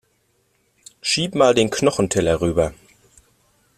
Schieb 1.01 1.35
mal 1.35 1.53
den 1.53 1.69
Knochenteller 1.69 2.41
rüber. 2.41 2.73